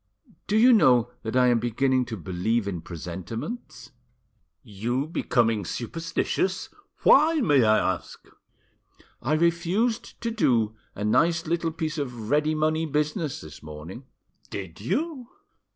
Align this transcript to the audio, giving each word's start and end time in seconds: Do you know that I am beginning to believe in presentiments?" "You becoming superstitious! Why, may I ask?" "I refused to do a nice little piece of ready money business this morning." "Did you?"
Do 0.47 0.57
you 0.57 0.73
know 0.73 1.11
that 1.21 1.35
I 1.35 1.45
am 1.49 1.59
beginning 1.59 2.05
to 2.05 2.17
believe 2.17 2.67
in 2.67 2.81
presentiments?" 2.81 3.91
"You 4.63 5.05
becoming 5.05 5.63
superstitious! 5.63 6.69
Why, 7.03 7.35
may 7.35 7.63
I 7.63 7.93
ask?" 7.97 8.25
"I 9.21 9.33
refused 9.33 10.19
to 10.21 10.31
do 10.31 10.75
a 10.95 11.03
nice 11.03 11.45
little 11.45 11.71
piece 11.71 11.99
of 11.99 12.31
ready 12.31 12.55
money 12.55 12.87
business 12.87 13.41
this 13.41 13.61
morning." 13.61 14.05
"Did 14.49 14.81
you?" 14.81 15.29